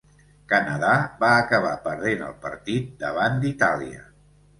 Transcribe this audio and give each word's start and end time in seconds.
Canadà 0.51 0.93
va 1.23 1.29
acabar 1.41 1.73
perdent 1.83 2.23
el 2.29 2.33
partit 2.47 2.89
davant 3.05 3.37
d'Itàlia. 3.45 4.03